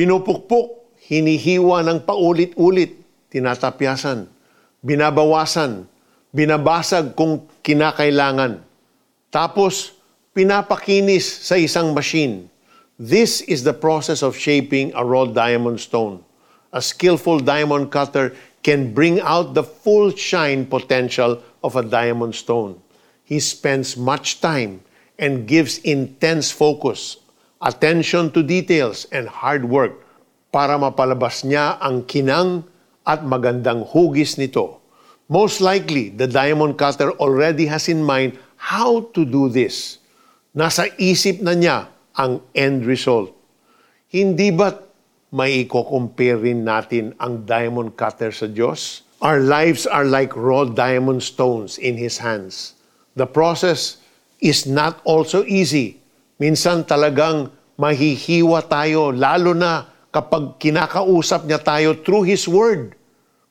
[0.00, 2.96] Pinupukpok, hinihiwa ng paulit-ulit,
[3.28, 4.32] tinatapyasan,
[4.80, 5.84] binabawasan,
[6.32, 8.64] binabasag kung kinakailangan.
[9.28, 9.92] Tapos,
[10.32, 12.48] pinapakinis sa isang machine.
[12.96, 16.24] This is the process of shaping a raw diamond stone.
[16.72, 18.32] A skillful diamond cutter
[18.64, 22.80] can bring out the full shine potential of a diamond stone.
[23.20, 24.80] He spends much time
[25.20, 27.19] and gives intense focus,
[27.60, 30.00] attention to details, and hard work
[30.50, 32.64] para mapalabas niya ang kinang
[33.04, 34.80] at magandang hugis nito.
[35.30, 40.02] Most likely, the diamond cutter already has in mind how to do this.
[40.50, 41.86] Nasa isip na niya
[42.18, 43.30] ang end result.
[44.10, 44.90] Hindi ba't
[45.30, 49.06] may i-compare rin natin ang diamond cutter sa Diyos?
[49.22, 52.74] Our lives are like raw diamond stones in His hands.
[53.14, 54.02] The process
[54.42, 55.99] is not also easy.
[56.40, 62.96] Minsan talagang mahihiwa tayo, lalo na kapag kinakausap niya tayo through His Word.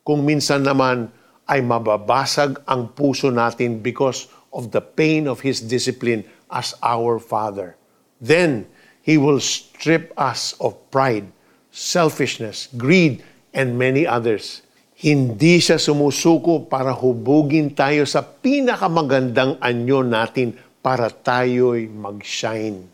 [0.00, 1.12] Kung minsan naman
[1.44, 7.76] ay mababasag ang puso natin because of the pain of His discipline as our Father.
[8.24, 8.64] Then
[9.04, 11.28] He will strip us of pride,
[11.68, 13.20] selfishness, greed,
[13.52, 14.64] and many others.
[14.96, 22.86] Hindi siya sumusuko para hubugin tayo sa pinakamagandang anyo natin para tayo'y mag-shine.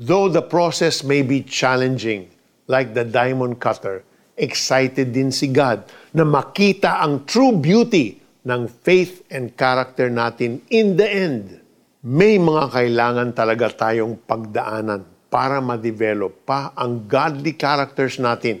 [0.00, 2.32] Though the process may be challenging,
[2.66, 4.02] like the diamond cutter,
[4.34, 5.84] excited din si God
[6.16, 11.62] na makita ang true beauty ng faith and character natin in the end
[12.02, 18.58] may mga kailangan talaga tayong pagdaanan para ma-develop pa ang godly characters natin.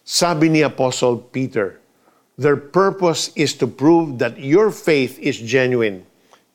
[0.00, 1.78] Sabi ni Apostle Peter,
[2.40, 6.08] Their purpose is to prove that your faith is genuine.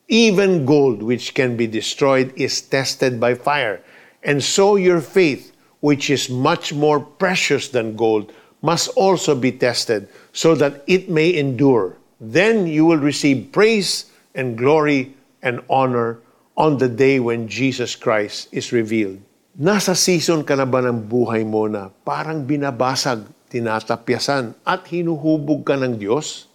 [0.08, 3.84] Even gold which can be destroyed is tested by fire.
[4.24, 8.32] And so your faith, which is much more precious than gold,
[8.64, 12.00] must also be tested so that it may endure.
[12.18, 15.14] Then you will receive praise and glory
[15.44, 16.18] and honor
[16.56, 19.22] on the day when Jesus Christ is revealed.
[19.54, 25.78] Nasa season ka na ba ng buhay mo na parang binabasag, tinatapyasan at hinuhubog ka
[25.78, 26.50] ng Diyos?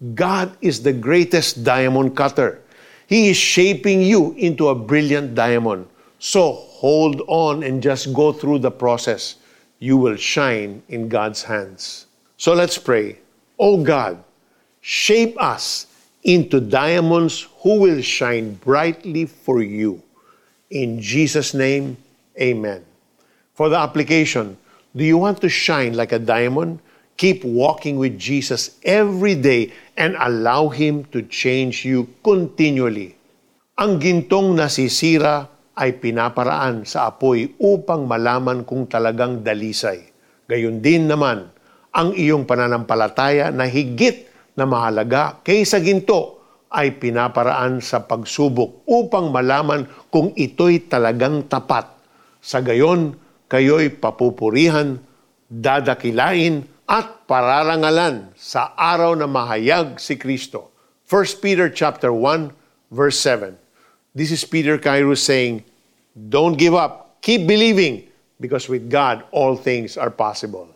[0.00, 2.65] God is the greatest diamond cutter.
[3.06, 5.86] He is shaping you into a brilliant diamond.
[6.18, 9.36] So hold on and just go through the process.
[9.78, 12.06] You will shine in God's hands.
[12.36, 13.18] So let's pray.
[13.58, 14.22] Oh God,
[14.80, 15.86] shape us
[16.24, 20.02] into diamonds who will shine brightly for you.
[20.70, 21.96] In Jesus' name,
[22.40, 22.84] amen.
[23.54, 24.56] For the application,
[24.94, 26.80] do you want to shine like a diamond?
[27.16, 33.16] Keep walking with Jesus every day and allow Him to change you continually.
[33.80, 40.12] Ang gintong nasisira ay pinaparaan sa apoy upang malaman kung talagang dalisay.
[40.44, 41.48] Gayon din naman,
[41.96, 46.36] ang iyong pananampalataya na higit na mahalaga kaysa ginto
[46.68, 51.88] ay pinaparaan sa pagsubok upang malaman kung ito'y talagang tapat.
[52.44, 53.16] Sa gayon,
[53.48, 55.00] kayo'y papupurihan,
[55.48, 60.70] dadakilain, at pararangalan sa araw na mahayag si Kristo.
[61.10, 62.50] 1 Peter chapter 1
[62.94, 63.58] verse 7.
[64.14, 65.66] This is Peter Cairo saying,
[66.14, 67.18] Don't give up.
[67.20, 68.06] Keep believing
[68.38, 70.75] because with God all things are possible.